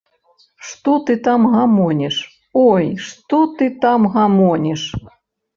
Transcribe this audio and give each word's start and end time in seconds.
Што 0.67 0.91
ты 1.09 1.15
там 1.27 1.41
гамоніш, 1.55 2.17
ой, 2.71 2.89
што 3.09 3.43
ты 3.61 3.71
там 3.85 4.11
гамоніш? 4.17 4.89